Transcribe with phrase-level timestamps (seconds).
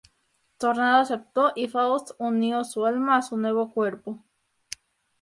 [0.57, 4.19] Tornado aceptó, y Faust unió su alma a su nuevo cuerpo.